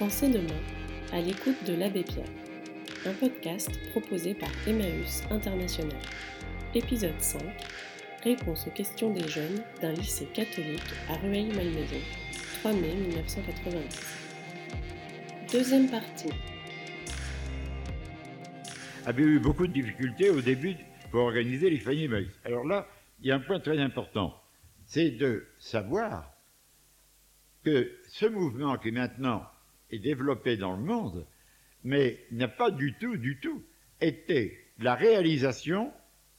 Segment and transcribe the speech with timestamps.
[0.00, 0.60] Pensez demain
[1.12, 2.24] à l'écoute de l'Abbé Pierre,
[3.04, 5.98] un podcast proposé par Emmaüs International.
[6.74, 7.42] Épisode 5
[8.24, 12.00] Réponse aux questions des jeunes d'un lycée catholique à Rueil-Malmaison,
[12.60, 14.16] 3 mai 1990.
[15.52, 16.30] Deuxième partie.
[19.04, 20.76] avait eu beaucoup de difficultés au début
[21.10, 22.40] pour organiser les familles Emmaüs.
[22.46, 22.88] Alors là,
[23.20, 24.34] il y a un point très important,
[24.86, 26.32] c'est de savoir
[27.62, 29.42] que ce mouvement qui maintenant
[29.90, 31.26] est développé dans le monde,
[31.84, 33.62] mais n'a pas du tout, du tout
[34.00, 35.92] été la réalisation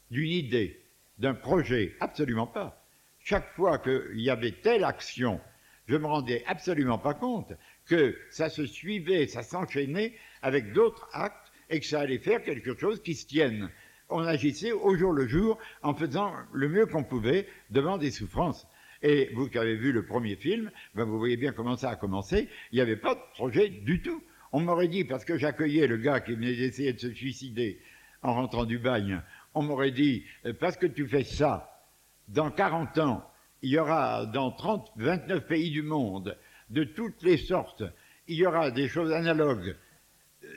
[0.09, 0.81] d'une idée,
[1.19, 2.85] d'un projet, absolument pas.
[3.19, 5.39] Chaque fois qu'il y avait telle action,
[5.87, 7.53] je me rendais absolument pas compte
[7.85, 12.77] que ça se suivait, ça s'enchaînait avec d'autres actes et que ça allait faire quelque
[12.77, 13.69] chose qui se tienne.
[14.09, 18.67] On agissait au jour le jour en faisant le mieux qu'on pouvait devant des souffrances.
[19.03, 21.95] Et vous qui avez vu le premier film, ben vous voyez bien comment ça a
[21.95, 22.47] commencé.
[22.71, 24.21] Il n'y avait pas de projet du tout.
[24.51, 27.79] On m'aurait dit, parce que j'accueillais le gars qui venait d'essayer de se suicider
[28.21, 29.21] en rentrant du bagne,
[29.53, 31.83] on m'aurait dit, euh, parce que tu fais ça,
[32.27, 33.29] dans 40 ans,
[33.61, 36.37] il y aura dans 30, 29 pays du monde,
[36.69, 37.83] de toutes les sortes,
[38.27, 39.75] il y aura des choses analogues.
[40.43, 40.47] Euh,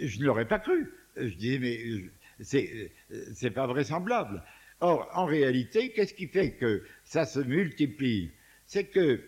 [0.00, 0.92] je ne l'aurais pas cru.
[1.16, 2.10] Je disais, mais euh,
[2.40, 2.92] c'est,
[3.34, 4.42] c'est pas vraisemblable.
[4.80, 8.32] Or, en réalité, qu'est-ce qui fait que ça se multiplie?
[8.66, 9.22] C'est que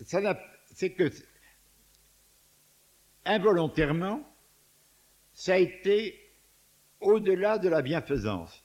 [0.00, 0.40] ça
[0.72, 1.10] c'est que
[3.24, 4.26] involontairement,
[5.32, 6.18] ça a été
[7.00, 8.64] au-delà de la bienfaisance.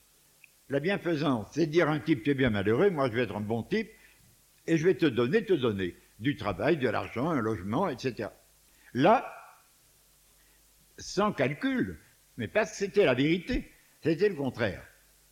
[0.69, 3.42] La bienfaisance, c'est dire un type, tu es bien malheureux, moi je vais être un
[3.42, 3.90] bon type,
[4.67, 8.30] et je vais te donner, te donner du travail, de l'argent, un logement, etc.
[8.94, 9.31] Là,
[10.97, 12.00] sans calcul,
[12.38, 13.69] mais parce que c'était la vérité.
[14.06, 14.84] C'était le contraire.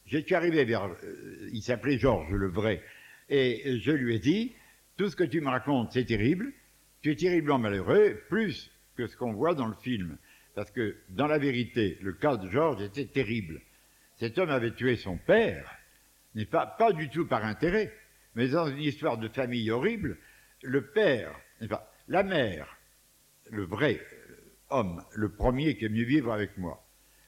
[0.08, 0.86] J'étais arrivé vers.
[0.86, 2.82] Euh, il s'appelait Georges, le vrai.
[3.30, 4.56] Et je lui ai dit
[4.98, 6.52] Tout ce que tu me racontes, c'est terrible.
[7.04, 10.18] Tu es terriblement malheureux, plus que ce qu'on voit dans le film.
[10.56, 13.62] Parce que, dans la vérité, le cas de Georges était terrible.
[14.16, 15.78] Cet homme avait tué son père,
[16.34, 17.94] n'est pas, du tout par intérêt,
[18.34, 20.18] mais dans une histoire de famille horrible,
[20.64, 21.40] le père,
[21.70, 22.76] pas, la mère,
[23.52, 24.36] le vrai euh,
[24.72, 26.83] homme, le premier qui est venu vivre avec moi,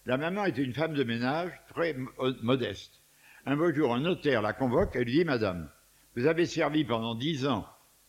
[0.06, 1.96] la maman était une femme de ménage très
[2.42, 3.02] modeste.
[3.46, 5.70] Un beau jour, un notaire la convoque et lui dit Madame,
[6.16, 7.68] vous avez servi pendant dix ans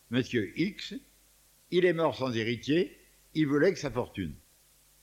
[0.09, 0.93] Monsieur X,
[1.71, 2.97] il est mort sans héritier,
[3.33, 4.33] il voulait que sa fortune.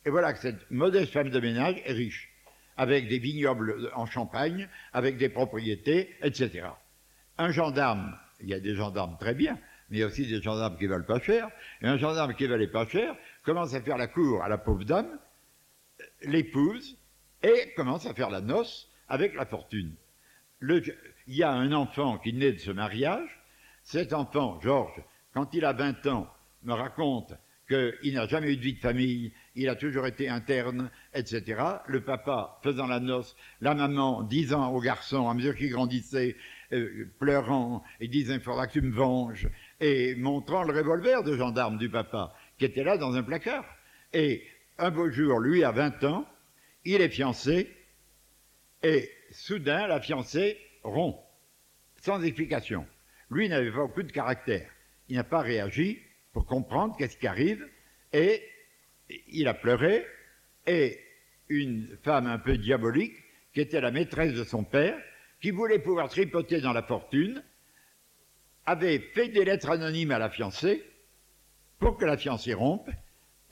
[0.06, 2.31] Et voilà que cette modeste femme de ménage est riche,
[2.77, 6.69] avec des vignobles en Champagne, avec des propriétés, etc.
[7.37, 9.59] Un gendarme, il y a des gendarmes très bien,
[9.91, 11.50] mais il y a aussi des gendarmes qui valent pas cher,
[11.82, 14.84] et un gendarme qui valait pas cher commence à faire la cour à la pauvre
[14.84, 15.19] dame,
[16.22, 16.99] l'épouse
[17.43, 19.94] et commence à faire la noce avec la fortune.
[20.62, 20.94] il
[21.28, 23.41] y a un enfant qui naît de ce mariage.
[23.82, 25.03] Cet enfant, Georges,
[25.34, 26.32] quand il a 20 ans,
[26.62, 27.34] me raconte
[27.69, 31.62] qu'il n'a jamais eu de vie de famille, il a toujours été interne, etc.
[31.87, 36.37] Le papa faisant la noce, la maman disant au garçon, à mesure qu'il grandissait,
[36.72, 39.49] euh, pleurant, et disant il faudra que tu me venges,
[39.81, 43.65] et montrant le revolver de gendarme du papa, qui était là dans un placard.
[44.12, 44.44] Et
[44.78, 46.26] un beau jour, lui a 20 ans,
[46.84, 47.74] il est fiancé,
[48.82, 51.18] et soudain, la fiancée rompt,
[52.02, 52.86] sans explication.
[53.30, 54.70] Lui n'avait pas beaucoup de caractère.
[55.08, 56.00] Il n'a pas réagi
[56.32, 57.66] pour comprendre qu'est-ce qui arrive,
[58.12, 58.42] et
[59.28, 60.06] il a pleuré,
[60.66, 60.98] et
[61.48, 63.16] une femme un peu diabolique,
[63.52, 64.98] qui était la maîtresse de son père,
[65.40, 67.42] qui voulait pouvoir tripoter dans la fortune,
[68.66, 70.82] avait fait des lettres anonymes à la fiancée
[71.78, 72.90] pour que la fiancée rompe,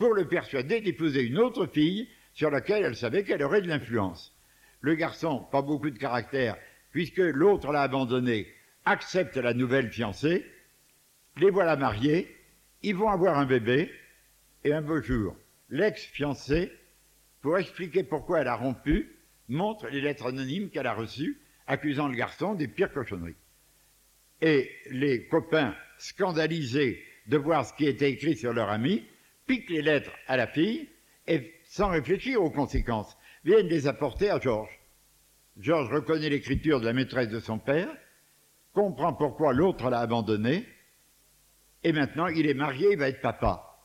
[0.03, 4.37] pour le persuader d'épouser une autre fille sur laquelle elle savait qu'elle aurait de l'influence.
[4.81, 6.57] Le garçon, pas beaucoup de caractère,
[6.91, 8.49] puisque l'autre l'a abandonné,
[8.85, 10.45] accepte la nouvelle fiancée,
[11.37, 12.37] les voilà mariés,
[12.83, 13.93] ils vont avoir un bébé,
[14.65, 15.37] et un beau jour,
[15.71, 16.73] l'ex-fiancée,
[17.41, 19.09] pour expliquer pourquoi elle a rompu,
[19.49, 23.37] montre les lettres anonymes qu'elle a reçues, accusant le garçon des pires cochonneries.
[24.41, 29.05] Et les copains, scandalisés de voir ce qui était écrit sur leur ami,
[29.47, 30.89] piquent les lettres à la fille
[31.27, 34.81] et, sans réfléchir aux conséquences, viennent les apporter à Georges.
[35.59, 37.91] Georges reconnaît l'écriture de la maîtresse de son père,
[38.73, 40.67] comprend pourquoi l'autre l'a abandonné,
[41.85, 43.81] et maintenant il est marié, il va être papa.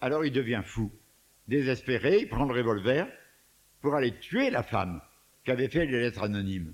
[0.00, 0.90] Alors il devient fou.
[1.46, 3.06] Désespéré, il prend le revolver
[3.80, 5.00] pour aller tuer la femme
[5.44, 6.72] qui avait fait les lettres anonymes.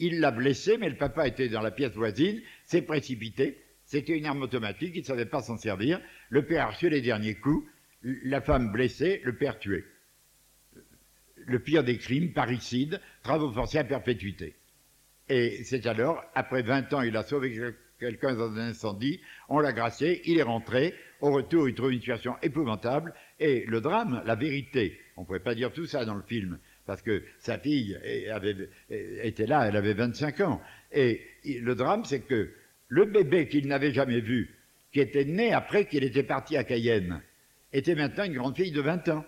[0.00, 4.26] Il l'a blessée, mais le papa était dans la pièce voisine, s'est précipité, c'était une
[4.26, 5.98] arme automatique, il ne savait pas s'en servir.
[6.28, 7.66] Le père a reçu les derniers coups,
[8.02, 9.82] la femme blessée, le père tué.
[11.46, 14.54] Le pire des crimes, parricide, travaux forcés à perpétuité.
[15.30, 17.58] Et c'est alors, après 20 ans, il a sauvé
[17.98, 21.98] quelqu'un dans un incendie, on l'a gracié, il est rentré, au retour il trouve une
[21.98, 26.14] situation épouvantable, et le drame, la vérité, on ne pouvait pas dire tout ça dans
[26.14, 27.98] le film, parce que sa fille
[28.90, 30.62] était là, elle avait 25 ans,
[30.92, 32.52] et le drame c'est que
[32.88, 34.56] le bébé qu'il n'avait jamais vu,
[34.92, 37.22] qui était né après qu'il était parti à Cayenne,
[37.72, 39.24] était maintenant une grande fille de 20 ans.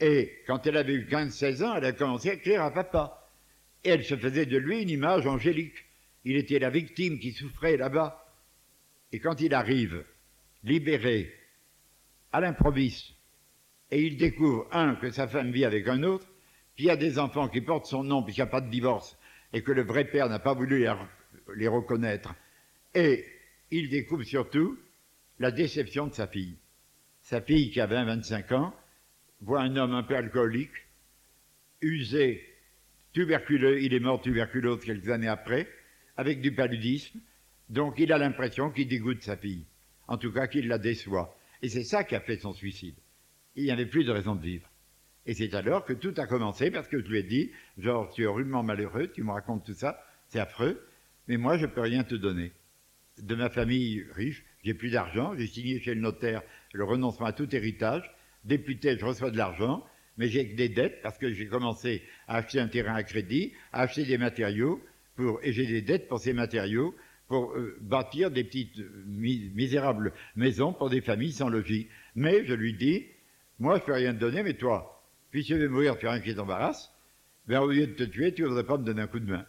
[0.00, 3.30] Et quand elle avait eu 15-16 ans, elle a commencé à écrire à papa.
[3.84, 5.84] Et elle se faisait de lui une image angélique.
[6.24, 8.34] Il était la victime qui souffrait là-bas.
[9.12, 10.04] Et quand il arrive,
[10.64, 11.32] libéré,
[12.32, 13.14] à l'improviste,
[13.90, 16.26] et il découvre, un, que sa femme vit avec un autre,
[16.76, 19.16] qu'il y a des enfants qui portent son nom puisqu'il n'y a pas de divorce,
[19.52, 20.86] et que le vrai père n'a pas voulu
[21.54, 22.34] les reconnaître,
[22.96, 23.26] et
[23.70, 24.78] il découvre surtout
[25.38, 26.56] la déception de sa fille.
[27.20, 28.74] Sa fille, qui a 20-25 ans,
[29.42, 30.72] voit un homme un peu alcoolique,
[31.82, 32.42] usé,
[33.12, 35.68] tuberculeux, il est mort tuberculose quelques années après,
[36.16, 37.20] avec du paludisme,
[37.68, 39.66] donc il a l'impression qu'il dégoûte sa fille,
[40.08, 41.36] en tout cas qu'il la déçoit.
[41.60, 42.94] Et c'est ça qui a fait son suicide.
[43.56, 44.70] Il n'y avait plus de raison de vivre.
[45.26, 48.22] Et c'est alors que tout a commencé parce que je lui ai dit, genre, tu
[48.22, 50.88] es rudement malheureux, tu me racontes tout ça, c'est affreux,
[51.28, 52.52] mais moi je ne peux rien te donner.
[53.22, 56.42] De ma famille riche, j'ai plus d'argent, j'ai signé chez le notaire
[56.72, 58.10] le renoncement à tout héritage,
[58.44, 59.84] député, je reçois de l'argent,
[60.18, 63.82] mais j'ai des dettes parce que j'ai commencé à acheter un terrain à crédit, à
[63.82, 64.82] acheter des matériaux,
[65.14, 66.94] pour, et j'ai des dettes pour ces matériaux,
[67.28, 71.88] pour euh, bâtir des petites misérables maisons pour des familles sans logis.
[72.14, 73.06] Mais je lui dis,
[73.58, 76.20] moi je peux rien te donner, mais toi, puisque je vais mourir, tu as rien
[76.20, 76.92] qui t'embarrasse,
[77.46, 79.46] ben, au lieu de te tuer, tu voudrais pas me donner un coup de main.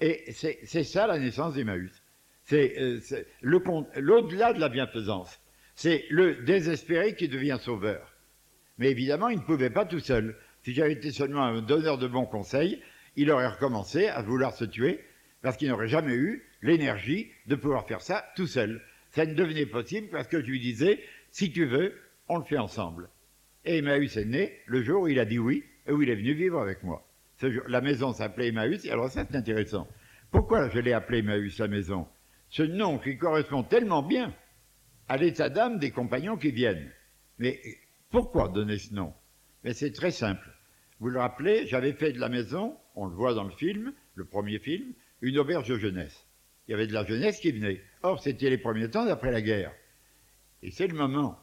[0.00, 1.99] Et c'est ça la naissance d'Emmaüs.
[2.44, 3.00] C'est euh,
[3.42, 5.40] l'au-delà de la bienfaisance.
[5.74, 8.14] C'est le désespéré qui devient sauveur.
[8.78, 10.36] Mais évidemment, il ne pouvait pas tout seul.
[10.62, 12.82] Si j'avais été seulement un donneur de bons conseils,
[13.16, 15.00] il aurait recommencé à vouloir se tuer
[15.42, 18.82] parce qu'il n'aurait jamais eu l'énergie de pouvoir faire ça tout seul.
[19.10, 21.00] Ça ne devenait possible parce que je lui disais,
[21.30, 21.94] si tu veux,
[22.28, 23.08] on le fait ensemble.
[23.64, 26.16] Et Emmaüs est né le jour où il a dit oui et où il est
[26.16, 27.06] venu vivre avec moi.
[27.68, 29.88] la maison s'appelait Emmaüs, et alors ça c'est intéressant.
[30.30, 32.06] Pourquoi je l'ai appelé Emmaüs, la maison?
[32.50, 34.34] Ce nom qui correspond tellement bien
[35.08, 36.90] à l'état d'âme des compagnons qui viennent.
[37.38, 37.60] Mais
[38.10, 39.14] pourquoi donner ce nom?
[39.64, 40.48] Mais c'est très simple.
[40.98, 44.24] Vous le rappelez, j'avais fait de la maison, on le voit dans le film, le
[44.24, 44.92] premier film,
[45.22, 46.26] une auberge de jeunesse.
[46.66, 47.80] Il y avait de la jeunesse qui venait.
[48.02, 49.72] Or, c'était les premiers temps d'après la guerre.
[50.62, 51.38] Et c'est le moment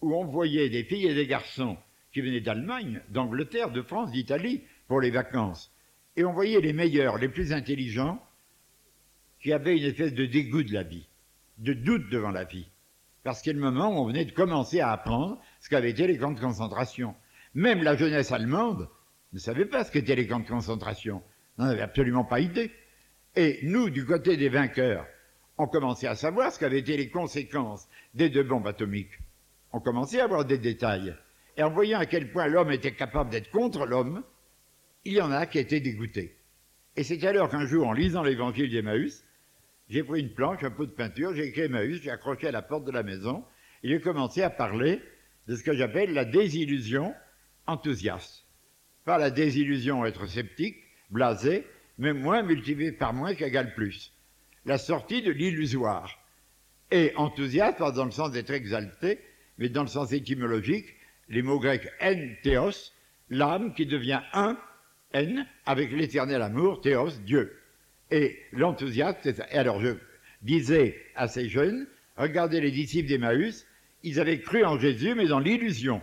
[0.00, 1.76] où on voyait des filles et des garçons
[2.12, 5.72] qui venaient d'Allemagne, d'Angleterre, de France, d'Italie pour les vacances.
[6.16, 8.22] Et on voyait les meilleurs, les plus intelligents,
[9.44, 11.06] qui avaient une espèce de dégoût de la vie,
[11.58, 12.66] de doute devant la vie.
[13.24, 16.16] Parce que le moment où on venait de commencer à apprendre ce qu'avaient été les
[16.16, 17.14] camps de concentration.
[17.52, 18.88] Même la jeunesse allemande
[19.34, 21.22] ne savait pas ce qu'étaient les camps de concentration.
[21.58, 22.72] N'en avait absolument pas idée.
[23.36, 25.06] Et nous, du côté des vainqueurs,
[25.58, 29.18] on commençait à savoir ce qu'avaient été les conséquences des deux bombes atomiques.
[29.72, 31.14] On commençait à avoir des détails.
[31.58, 34.22] Et en voyant à quel point l'homme était capable d'être contre l'homme,
[35.04, 36.34] il y en a qui étaient dégoûtés.
[36.96, 39.22] Et c'est alors qu'un jour, en lisant l'évangile d'Emmaüs,
[39.88, 42.62] j'ai pris une planche, un pot de peinture, j'ai écrit Emmaüs, j'ai accroché à la
[42.62, 43.44] porte de la maison,
[43.82, 45.00] et j'ai commencé à parler
[45.46, 47.14] de ce que j'appelle la désillusion
[47.66, 48.44] enthousiaste.
[49.04, 50.76] Pas la désillusion être sceptique,
[51.10, 51.66] blasé,
[51.98, 54.12] mais moins multiplié par moins qu'égale plus.
[54.64, 56.18] La sortie de l'illusoire.
[56.90, 59.18] Et enthousiaste, pas dans le sens d'être exalté,
[59.58, 60.86] mais dans le sens étymologique,
[61.28, 62.92] les mots grecs en, théos,
[63.28, 64.58] l'âme qui devient un,
[65.14, 67.58] en, avec l'éternel amour, théos, Dieu.
[68.10, 69.46] Et l'enthousiasme, c'est ça.
[69.50, 69.90] Et alors je
[70.42, 73.66] disais à ces jeunes, regardez les disciples d'Emmaüs,
[74.02, 76.00] ils avaient cru en Jésus, mais dans l'illusion.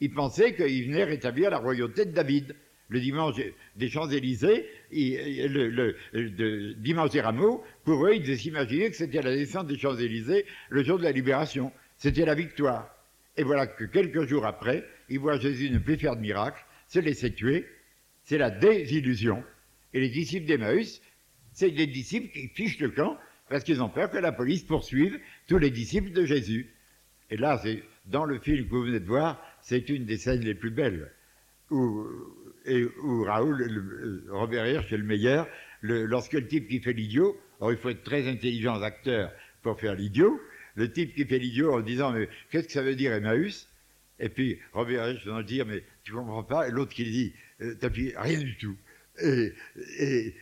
[0.00, 2.56] Ils pensaient qu'il venait rétablir la royauté de David.
[2.88, 3.36] Le dimanche
[3.76, 9.78] des Champs-Élysées, le, dimanche des rameaux, pour eux, ils s'imaginaient que c'était la descente des
[9.78, 11.72] Champs-Élysées le jour de la libération.
[11.96, 12.94] C'était la victoire.
[13.36, 16.98] Et voilà que quelques jours après, ils voient Jésus ne plus faire de miracle, se
[16.98, 17.66] laisser tuer.
[18.24, 19.42] C'est la désillusion.
[19.92, 21.00] Et les disciples d'Emmaüs
[21.54, 23.16] c'est des disciples qui fichent le camp
[23.48, 26.70] parce qu'ils ont peur que la police poursuive tous les disciples de Jésus.
[27.30, 30.40] Et là, c'est dans le film que vous venez de voir, c'est une des scènes
[30.40, 31.10] les plus belles
[31.70, 32.06] où,
[32.66, 35.48] et, où Raoul, Robert Hirsch est le meilleur.
[35.82, 39.32] lorsque le type qui fait l'idiot, alors il faut être très intelligent acteur
[39.62, 40.40] pour faire l'idiot,
[40.74, 43.68] le type qui fait l'idiot en disant mais qu'est-ce que ça veut dire Emmaüs?
[44.18, 47.74] Et puis Robert Hirsch va dire mais tu comprends pas, et l'autre qui dit euh,
[47.80, 48.76] t'as rien du tout.
[49.20, 49.52] Et,
[49.98, 50.34] et,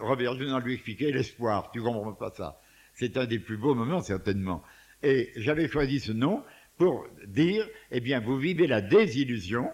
[0.00, 1.70] Robert Dunant lui expliquait l'espoir.
[1.72, 2.60] Tu comprends pas ça.
[2.94, 4.62] C'est un des plus beaux moments, certainement.
[5.02, 6.42] Et j'avais choisi ce nom
[6.76, 9.70] pour dire, eh bien, vous vivez la désillusion,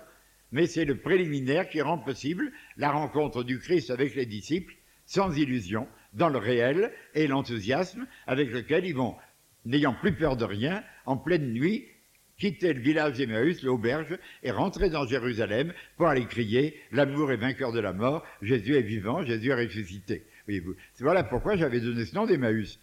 [0.53, 4.75] mais c'est le préliminaire qui rend possible la rencontre du Christ avec les disciples.
[5.07, 9.17] sans illusion, dans le réel et l'enthousiasme avec lequel ils vont,
[9.65, 11.89] n'ayant plus peur de rien, en pleine nuit,
[12.41, 17.71] quitter le village d'Emmaüs, l'auberge, et rentrer dans Jérusalem pour aller crier L'amour est vainqueur
[17.71, 20.25] de la mort, Jésus est vivant, Jésus est ressuscité.
[20.47, 20.75] Voyez-vous.
[20.99, 22.81] Voilà pourquoi j'avais donné ce nom d'Emmaüs.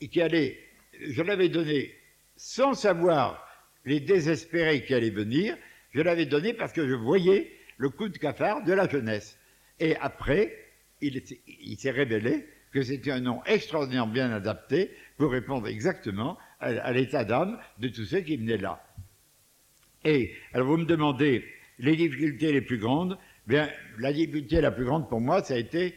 [0.00, 0.58] Et qui allait,
[1.00, 1.94] je l'avais donné
[2.36, 3.46] sans savoir
[3.84, 5.56] les désespérés qui allaient venir,
[5.92, 9.38] je l'avais donné parce que je voyais le coup de cafard de la jeunesse.
[9.78, 10.56] Et après,
[11.00, 17.24] il, s'est révélé que c'était un nom extraordinairement bien adapté pour répondre exactement à, l'état
[17.24, 18.82] d'âme de tous ceux qui venaient là.
[20.04, 21.44] Et alors vous me demandez
[21.78, 23.18] les difficultés les plus grandes.
[23.46, 23.68] Bien,
[23.98, 25.94] la difficulté la plus grande pour moi, ça a été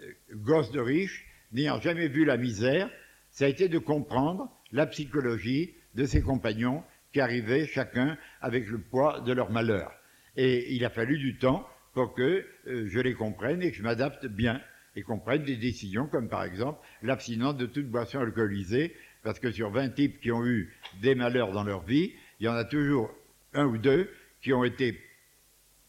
[0.00, 2.88] euh, gosse de riche, n'ayant jamais vu la misère,
[3.30, 6.82] ça a été de comprendre la psychologie de ses compagnons
[7.12, 9.92] qui arrivaient chacun avec le poids de leur malheur.
[10.36, 13.82] Et il a fallu du temps pour que euh, je les comprenne et que je
[13.82, 14.60] m'adapte bien
[14.96, 18.94] et qu'on prenne des décisions comme par exemple l'abstinence de toute boisson alcoolisée,
[19.26, 22.48] parce que sur 20 types qui ont eu des malheurs dans leur vie, il y
[22.48, 23.10] en a toujours
[23.54, 24.08] un ou deux
[24.40, 25.02] qui ont été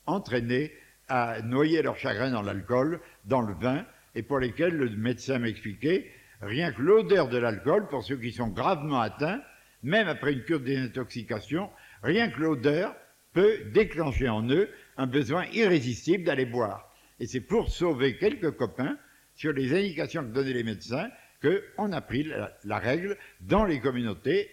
[0.08, 0.74] entraînés
[1.08, 6.12] à noyer leur chagrin dans l'alcool, dans le vin, et pour lesquels le médecin m'expliquait,
[6.42, 9.44] rien que l'odeur de l'alcool, pour ceux qui sont gravement atteints,
[9.84, 11.70] même après une cure de désintoxication,
[12.02, 12.96] rien que l'odeur
[13.34, 14.68] peut déclencher en eux
[14.98, 16.92] un besoin irrésistible d'aller boire.
[17.20, 18.98] Et c'est pour sauver quelques copains,
[19.36, 22.30] sur les indications que donnaient les médecins, qu'on a pris
[22.64, 24.50] la, règle dans les communautés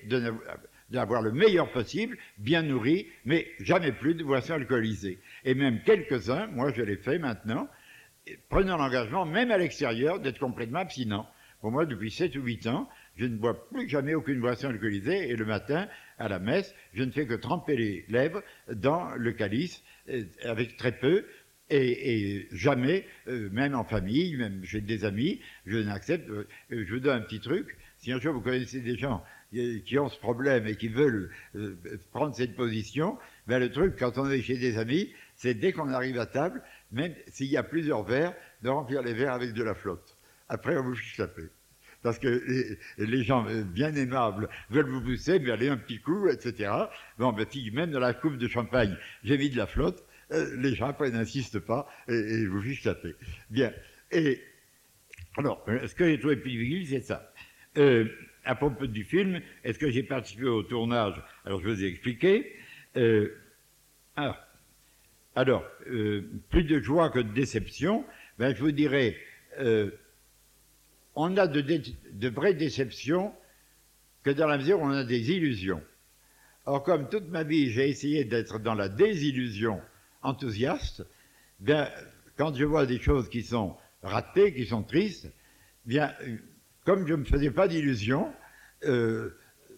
[0.90, 5.18] d'avoir le meilleur possible, bien nourri, mais jamais plus de boissons alcoolisées.
[5.44, 7.68] Et même quelques-uns, moi je l'ai fait maintenant,
[8.48, 11.26] prenant l'engagement, même à l'extérieur, d'être complètement abstinent.
[11.60, 15.30] Pour moi, depuis 7 ou 8 ans, je ne bois plus jamais aucune boisson alcoolisée
[15.30, 15.88] et le matin,
[16.18, 20.76] à la messe, je ne fais que tremper les lèvres dans le calice euh, avec
[20.76, 21.24] très peu
[21.70, 26.28] et, jamais, euh, même en famille, même chez des amis, je n'accepte.
[26.28, 27.76] Euh, je vous donne un petit truc.
[27.98, 29.22] Si un jour vous connaissez des gens
[29.86, 31.30] qui ont ce problème et qui veulent
[32.12, 33.16] prendre cette position,
[33.46, 36.60] ben le truc, quand on est chez des amis, c'est dès qu'on arrive à table,
[36.90, 40.16] même s'il y a plusieurs verres, de remplir les verres avec de la flotte.
[40.48, 41.48] Après, on vous fiche la paix
[42.04, 46.28] parce que les, gens euh, bien aimables veulent vous pousser, mais allez un petit coup,
[46.28, 46.70] etc.
[47.18, 48.94] Bon, ben, si même dans la coupe de champagne,
[49.24, 52.96] j'ai mis de la flotte, euh, les gens après n'insistent pas et, vous fichent la.
[53.50, 53.72] Bien.
[54.10, 54.40] Et
[55.36, 57.32] alors, euh, ce que j'ai trouvé plus c'est ça?
[58.46, 61.20] à propos du film, est-ce que j'ai participé au tournage?
[61.44, 62.54] Alors, je vous ai expliqué.
[64.16, 64.36] alors,
[65.34, 65.64] alors
[66.50, 68.04] plus de joie que de déception,
[68.38, 69.16] ben, je vous dirais
[71.16, 73.32] on a de, vraies déceptions
[74.22, 75.82] que dans la mesure où on a des illusions.
[76.66, 79.80] Or, comme toute ma vie, j'ai essayé d'être dans la désillusion
[80.24, 81.04] enthousiaste,
[81.60, 81.88] bien,
[82.36, 85.32] quand je vois des choses qui sont ratées, qui sont tristes,
[85.86, 86.12] bien,
[86.84, 88.32] comme je ne me faisais pas d'illusions,
[88.84, 89.30] euh,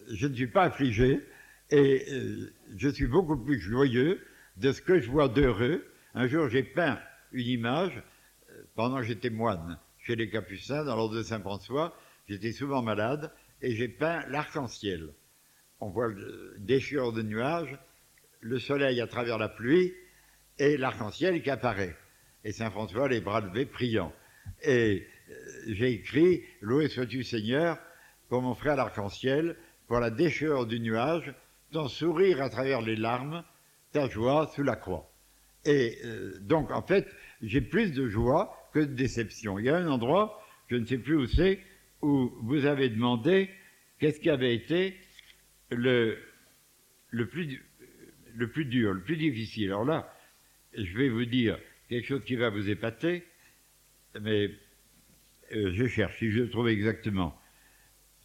[0.09, 1.21] je ne suis pas affligé
[1.69, 4.21] et euh, je suis beaucoup plus joyeux
[4.57, 5.85] de ce que je vois d'heureux.
[6.13, 6.99] Un jour, j'ai peint
[7.31, 8.01] une image
[8.49, 11.97] euh, pendant que j'étais moine chez les Capucins, dans l'ordre de Saint-François.
[12.27, 15.09] J'étais souvent malade et j'ai peint l'arc-en-ciel.
[15.79, 17.77] On voit le déchirure de nuages,
[18.39, 19.93] le soleil à travers la pluie
[20.59, 21.95] et l'arc-en-ciel qui apparaît.
[22.43, 24.13] Et Saint-François, les bras levés, priant.
[24.63, 25.33] Et euh,
[25.67, 27.77] j'ai écrit Loué sois-tu Seigneur
[28.29, 29.55] pour mon frère l'arc-en-ciel,
[29.87, 31.33] pour la déchirure du nuage,
[31.71, 33.43] ton sourire à travers les larmes,
[33.91, 35.11] ta joie sous la croix.
[35.65, 37.07] Et euh, donc, en fait,
[37.41, 39.59] j'ai plus de joie que de déception.
[39.59, 41.59] Il y a un endroit, je ne sais plus où c'est,
[42.01, 43.49] où vous avez demandé
[43.99, 44.95] qu'est-ce qui avait été
[45.71, 46.17] le,
[47.09, 47.65] le, plus,
[48.35, 49.67] le plus dur, le plus difficile.
[49.67, 50.13] Alors là,
[50.73, 51.57] je vais vous dire
[51.89, 53.23] quelque chose qui va vous épater,
[54.19, 54.51] mais
[55.53, 57.39] euh, je cherche, si je trouve exactement.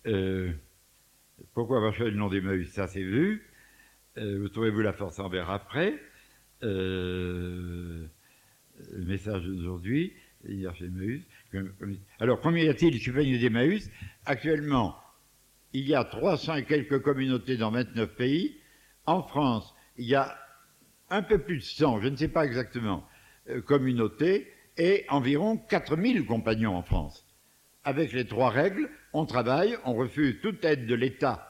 [0.06, 0.52] Euh,
[1.54, 2.68] pourquoi avoir choisi le nom d'Emmaüs?
[2.70, 3.42] Ça, c'est vu.
[4.18, 5.98] Euh, vous trouvez-vous la force en verre après
[6.60, 8.08] Le
[8.92, 10.12] message d'aujourd'hui.
[12.18, 13.90] Alors, combien y a-t-il chez d'Emmaüs?
[14.26, 14.96] Actuellement,
[15.72, 18.58] il y a 300 et quelques communautés dans 29 pays.
[19.06, 20.36] En France, il y a
[21.12, 23.06] un peu plus de 100, je ne sais pas exactement,
[23.50, 27.26] euh, communautés et environ 4000 compagnons en France.
[27.84, 31.48] Avec les trois règles, on travaille, on refuse toute aide de l'État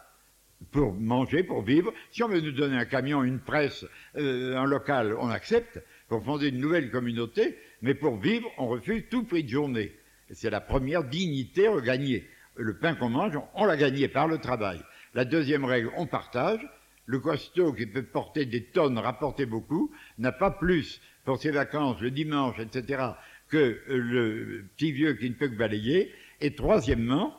[0.72, 1.92] pour manger, pour vivre.
[2.10, 6.24] Si on veut nous donner un camion, une presse, euh, un local, on accepte pour
[6.24, 9.92] fonder une nouvelle communauté, mais pour vivre, on refuse tout prix de journée.
[10.32, 12.28] C'est la première dignité regagnée.
[12.56, 14.80] Le pain qu'on mange, on l'a gagné par le travail.
[15.14, 16.66] La deuxième règle, on partage.
[17.06, 22.00] Le costaud qui peut porter des tonnes, rapporter beaucoup, n'a pas plus pour ses vacances
[22.00, 23.02] le dimanche, etc.,
[23.48, 26.12] que le petit vieux qui ne peut que balayer.
[26.40, 27.38] Et troisièmement,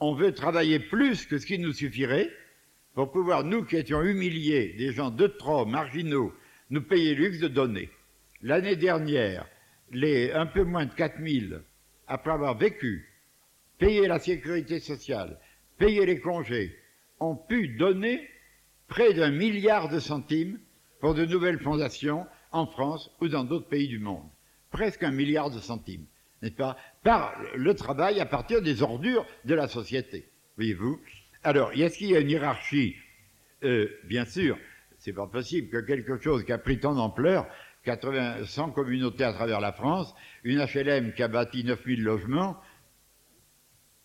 [0.00, 2.30] on veut travailler plus que ce qui nous suffirait
[2.94, 6.32] pour pouvoir, nous qui étions humiliés, des gens de trop marginaux,
[6.70, 7.90] nous payer le luxe de donner.
[8.40, 9.46] L'année dernière,
[9.92, 11.60] les un peu moins de 4000,
[12.08, 13.06] après avoir vécu,
[13.78, 15.38] payé la sécurité sociale,
[15.76, 16.74] payé les congés,
[17.20, 18.26] ont pu donner
[18.88, 20.58] près d'un milliard de centimes
[21.00, 24.28] pour de nouvelles fondations en France ou dans d'autres pays du monde.
[24.70, 26.06] Presque un milliard de centimes,
[26.42, 31.00] n'est-ce pas Par le travail à partir des ordures de la société, voyez-vous?
[31.42, 32.96] Alors, est-ce qu'il y a une hiérarchie?
[33.62, 34.58] Euh, Bien sûr,
[34.98, 37.46] c'est pas possible que quelque chose qui a pris tant d'ampleur,
[37.84, 42.60] 80, 100 communautés à travers la France, une HLM qui a bâti 9000 logements,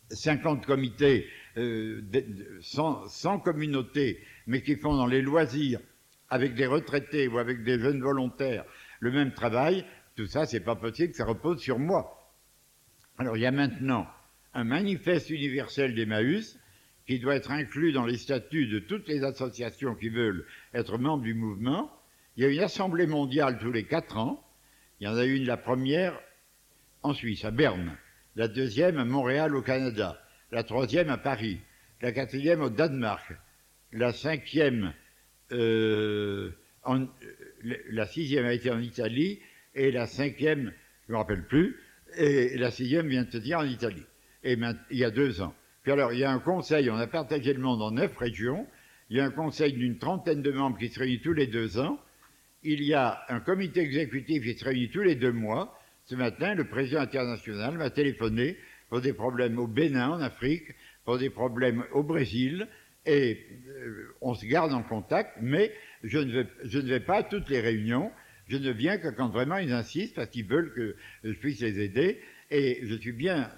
[0.10, 2.02] 50 comités, euh,
[2.62, 4.20] 100, 100 communautés,
[4.51, 5.79] mais qui font dans les loisirs,
[6.29, 8.65] avec des retraités ou avec des jeunes volontaires,
[9.00, 9.86] le même travail,
[10.17, 12.20] tout ça, c'est pas possible, ça repose sur moi.
[13.17, 14.05] Alors il y a maintenant
[14.53, 16.60] un manifeste universel d'Emmaüs
[17.08, 21.24] qui doit être inclus dans les statuts de toutes les associations qui veulent être membres
[21.24, 21.89] du mouvement.
[22.36, 24.46] Il y a une assemblée mondiale tous les quatre ans.
[25.00, 26.20] Il y en a une la première
[27.03, 27.96] en Suisse, à Berne,
[28.36, 31.62] la deuxième à Montréal au Canada, la troisième à Paris,
[32.01, 33.34] la quatrième au Danemark,
[33.91, 34.93] la cinquième,
[35.51, 36.51] euh,
[36.83, 37.07] en,
[37.63, 39.39] la sixième a été en Italie
[39.75, 40.74] et la cinquième,
[41.07, 41.77] je ne me rappelle plus,
[42.17, 44.05] et la sixième vient de se dire en Italie,
[44.43, 44.57] et
[44.91, 45.53] il y a deux ans.
[45.83, 48.67] Puis alors, il y a un conseil, on a partagé le monde en neuf régions,
[49.10, 51.79] il y a un conseil d'une trentaine de membres qui se réunit tous les deux
[51.79, 52.00] ans,
[52.63, 55.77] il y a un comité exécutif qui se réunit tous les deux mois.
[56.05, 58.57] Ce matin, le président international m'a téléphoné
[58.89, 62.67] pour des problèmes au Bénin, en Afrique, pour des problèmes au Brésil,
[63.05, 65.72] et euh, on se garde en contact, mais
[66.03, 68.12] je ne, vais, pas à toutes les réunions,
[68.48, 71.79] je ne viens que quand vraiment ils insistent, parce qu'ils veulent que je puisse les
[71.79, 73.50] aider, et je suis bien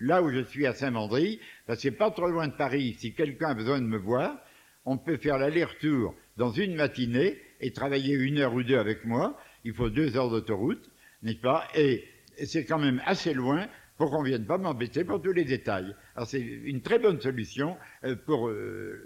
[0.00, 3.14] là où je suis à Saint-Mandry, parce que c'est pas trop loin de Paris, si
[3.14, 4.38] quelqu'un a besoin de me voir,
[4.84, 9.38] on peut faire l'aller-retour dans une matinée et travailler une heure ou deux avec moi,
[9.64, 10.90] il faut deux heures d'autoroute,
[11.22, 11.68] n'est-ce pas?
[11.74, 12.04] Et
[12.46, 13.68] c'est quand même assez loin
[14.00, 15.94] pour qu'on vienne pas m'embêter pour tous les détails.
[16.16, 18.98] Alors c'est une très bonne solution euh, pour euh,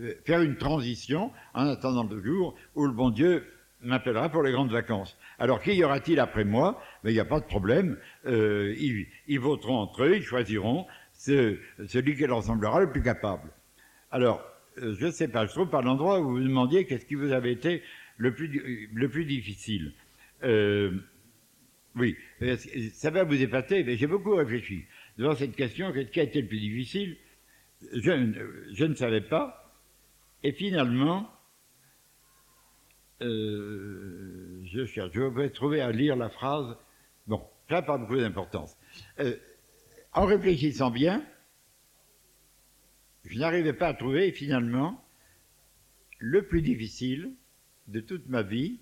[0.00, 3.46] euh, faire une transition en attendant le jour où le bon Dieu
[3.80, 5.16] m'appellera pour les grandes vacances.
[5.38, 6.82] Alors qui y aura-t-il après moi?
[7.04, 7.96] Mais il n'y a pas de problème.
[8.26, 13.50] Ils, voteront entre eux, ils choisiront ce, celui qui leur semblera le plus capable.
[14.10, 14.44] Alors,
[14.76, 17.30] je ne sais pas, je trouve par l'endroit où vous vous demandiez qu'est-ce qui vous
[17.30, 17.82] avait été
[18.16, 19.92] le plus, le plus difficile.
[21.94, 22.56] Oui, euh,
[22.94, 24.84] ça va vous épater, mais j'ai beaucoup réfléchi.
[25.18, 27.16] Devant cette question, qui a été le plus difficile?
[27.92, 29.74] Je, je, ne savais pas.
[30.42, 31.30] Et finalement,
[33.20, 36.76] euh, je cherche, je vais trouver à lire la phrase.
[37.26, 38.76] Bon, ça n'a pas beaucoup d'importance.
[39.20, 39.36] Euh,
[40.12, 41.24] en réfléchissant bien,
[43.24, 45.04] je n'arrivais pas à trouver, et finalement,
[46.18, 47.34] le plus difficile
[47.88, 48.80] de toute ma vie,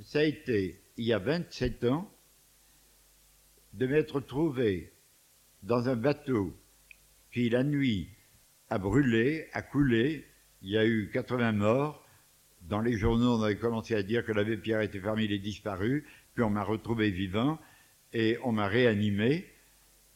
[0.00, 2.10] ça a été il y a 27 ans,
[3.74, 4.92] de m'être trouvé
[5.62, 6.56] dans un bateau
[7.30, 8.08] qui, la nuit,
[8.70, 10.24] a brûlé, a coulé.
[10.62, 12.02] Il y a eu 80 morts.
[12.62, 16.04] Dans les journaux, on avait commencé à dire que l'abbé Pierre était parmi les disparus.
[16.34, 17.58] Puis on m'a retrouvé vivant
[18.12, 19.46] et on m'a réanimé.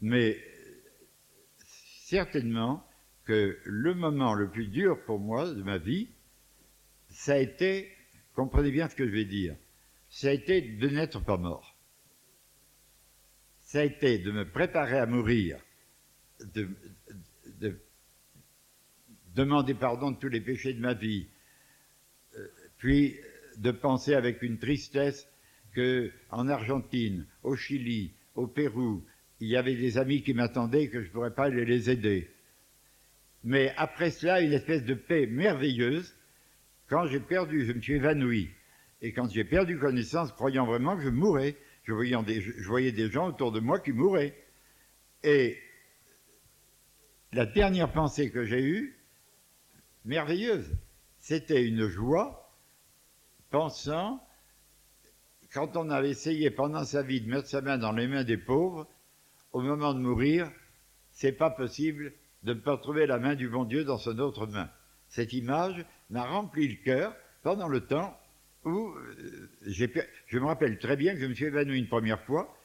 [0.00, 0.38] Mais
[1.58, 2.86] certainement
[3.24, 6.08] que le moment le plus dur pour moi de ma vie,
[7.10, 7.88] ça a été,
[8.34, 9.54] comprenez bien ce que je vais dire,
[10.10, 11.76] ça a été de n'être pas mort.
[13.62, 15.58] Ça a été de me préparer à mourir,
[16.54, 16.68] de,
[17.60, 17.80] de
[19.34, 21.28] demander pardon de tous les péchés de ma vie,
[22.36, 22.46] euh,
[22.78, 23.16] puis
[23.56, 25.28] de penser avec une tristesse
[25.72, 29.04] que en Argentine, au Chili, au Pérou,
[29.38, 32.30] il y avait des amis qui m'attendaient et que je ne pourrais pas les aider.
[33.44, 36.14] Mais après cela, une espèce de paix merveilleuse.
[36.88, 38.50] Quand j'ai perdu, je me suis évanoui.
[39.02, 42.92] Et quand j'ai perdu connaissance, croyant vraiment que je mourrais, je voyais, des, je voyais
[42.92, 44.36] des gens autour de moi qui mouraient.
[45.22, 45.58] Et
[47.32, 48.98] la dernière pensée que j'ai eue,
[50.04, 50.70] merveilleuse,
[51.18, 52.52] c'était une joie,
[53.50, 54.24] pensant,
[55.52, 58.36] quand on avait essayé pendant sa vie de mettre sa main dans les mains des
[58.36, 58.86] pauvres,
[59.52, 60.50] au moment de mourir,
[61.10, 64.46] c'est pas possible de ne pas trouver la main du bon Dieu dans son autre
[64.46, 64.70] main.
[65.08, 68.19] Cette image m'a rempli le cœur pendant le temps
[68.64, 72.56] où euh, je me rappelle très bien que je me suis évanoui une première fois,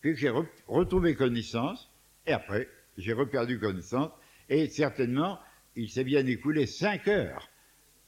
[0.00, 1.90] puis j'ai re retrouvé connaissance,
[2.26, 4.10] et après, j'ai reperdu connaissance,
[4.48, 5.38] et certainement,
[5.76, 7.48] il s'est bien écoulé cinq heures.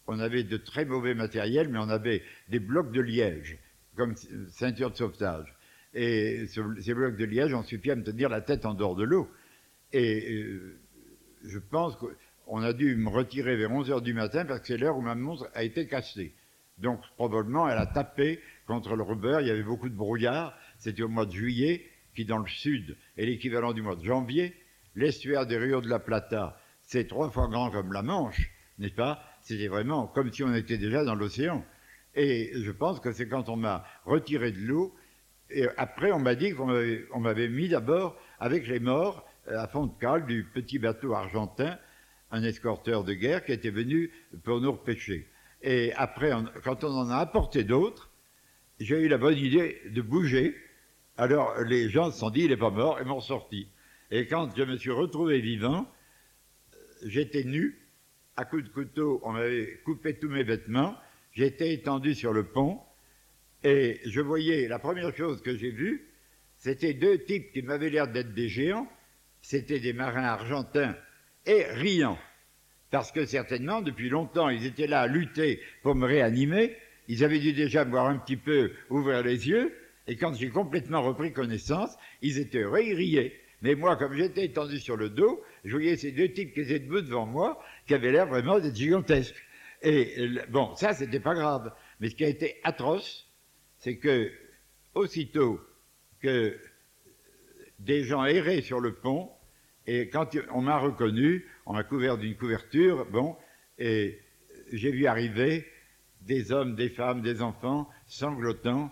[0.07, 3.59] On avait de très mauvais matériel, mais on avait des blocs de liège,
[3.97, 4.15] comme
[4.49, 5.53] ceinture de sauvetage.
[5.95, 9.05] Et ces blocs de liège ont suffi à me tenir la tête en dehors de
[9.05, 9.29] l'eau.
[9.93, 10.79] Et euh,
[11.45, 14.77] je pense qu'on a dû me retirer vers 11 heures du matin parce que c'est
[14.77, 16.35] l'heure où ma montre a été cassée.
[16.79, 21.03] Donc probablement elle a tapé contre le rubber, il y avait beaucoup de brouillard, c'était
[21.03, 24.55] au mois de juillet, qui dans le sud est l'équivalent du mois de janvier.
[24.95, 29.23] L'estuaire des Rio de la Plata, c'est trois fois grand comme la Manche, n'est-ce pas?
[29.43, 31.65] C'était vraiment comme si on était déjà dans l'océan.
[32.15, 34.95] Et je pense que c'est quand on m'a retiré de l'eau,
[35.51, 39.87] et après on m'a dit qu'on m'avait mis d'abord avec les morts euh, à fond
[39.87, 41.79] de cale du petit bateau argentin,
[42.31, 44.11] un escorteur de guerre qui était venu
[44.43, 45.29] pour nous repêcher.
[45.63, 46.33] Et après,
[46.65, 48.11] quand on en a apporté d'autres,
[48.79, 50.55] j'ai eu la bonne idée de bouger.
[51.17, 53.69] Alors les gens se sont dit, il n'est pas mort, et m'ont sorti.
[54.11, 55.91] Et quand je me suis retrouvé vivant,
[57.05, 57.89] j'étais nu,
[58.37, 60.97] à coups de couteau, on m'avait coupé tous mes vêtements,
[61.33, 62.81] j'étais étendu sur le pont,
[63.65, 66.13] et je voyais, la première chose que j'ai vue,
[66.57, 68.89] c'était deux types qui m'avaient l'air d'être des géants,
[69.41, 70.97] c'était des marins argentins,
[71.47, 72.19] et riants,
[72.91, 76.77] parce que certainement, depuis longtemps, ils étaient là à lutter pour me réanimer,
[77.09, 79.75] ils avaient dû déjà me voir un petit peu ouvrir les yeux,
[80.07, 82.83] et quand j'ai complètement repris connaissance, ils étaient heureux.
[83.63, 86.79] Mais moi, comme j'étais étendu sur le dos, je voyais ces deux types qui étaient
[86.79, 89.43] debout devant moi, qui avaient l'air vraiment d'être gigantesques.
[89.83, 91.73] Et bon, ça, c'était pas grave.
[92.01, 93.29] Mais ce qui a été atroce,
[93.79, 94.31] c'est que,
[94.95, 95.61] aussitôt
[96.21, 96.57] que
[97.79, 99.31] des gens erraient sur le pont,
[99.87, 103.37] et quand on m'a reconnu, on m'a couvert d'une couverture, bon,
[103.79, 104.21] et
[104.73, 105.67] j'ai vu arriver
[106.23, 108.91] des hommes, des femmes, des enfants, sanglotants,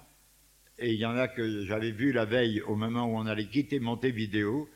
[0.78, 3.46] et il y en a que j'avais vu la veille au moment où on allait
[3.46, 4.68] quitter Montevideo,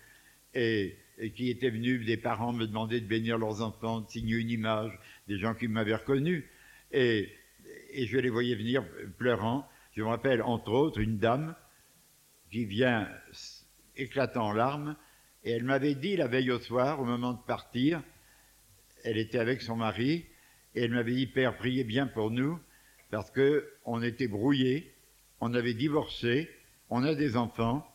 [0.54, 4.37] et, et qui étaient venus, des parents me demander de bénir leurs enfants, de signer
[4.37, 6.48] une image, des gens qui m'avaient reconnu,
[6.92, 7.28] et,
[7.90, 8.84] et je les voyais venir
[9.18, 9.68] pleurant.
[9.92, 11.56] Je me rappelle entre autres une dame
[12.50, 13.08] qui vient
[13.96, 14.96] éclatant en larmes,
[15.48, 18.02] et elle m'avait dit la veille au soir, au moment de partir,
[19.02, 20.26] elle était avec son mari,
[20.74, 22.61] et elle m'avait dit, Père, priez bien pour nous,
[23.11, 24.92] parce qu'on était brouillés,
[25.40, 26.50] on avait divorcé,
[26.90, 27.90] on a des enfants,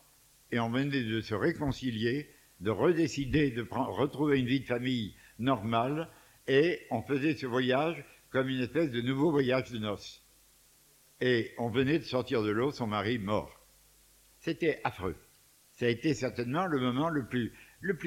[0.52, 2.28] et on venait de se réconcilier,
[2.60, 6.10] de redécider de retrouver une vie de famille normale,
[6.48, 10.26] et on faisait ce voyage comme une espèce de nouveau voyage de noces.
[11.22, 13.62] Et on venait de sortir de l'eau, son mari mort.
[14.40, 15.16] C'était affreux.
[15.76, 17.52] Ça a été certainement le moment le plus,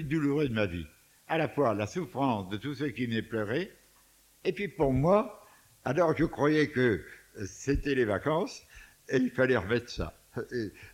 [0.05, 0.87] douloureux de ma vie.
[1.29, 3.73] À la fois la souffrance de tous ceux qui venaient pleurer,
[4.45, 5.45] et puis pour moi,
[5.85, 7.05] alors je croyais que
[7.45, 8.63] c'était les vacances,
[9.13, 10.15] il fallait remettre ça.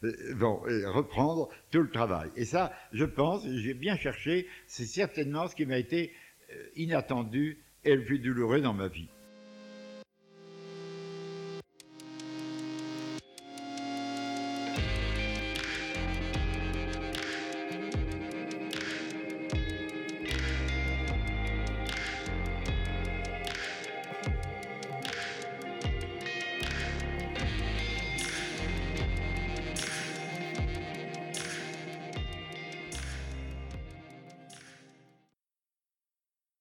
[0.03, 2.31] Reprendre tout le travail.
[2.37, 6.13] Et ça, je pense, j'ai bien cherché, c'est certainement ce qui m'a été
[6.53, 9.09] euh, inattendu et le plus douloureux dans ma vie.